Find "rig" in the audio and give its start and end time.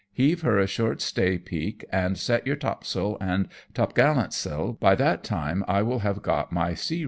6.95-6.99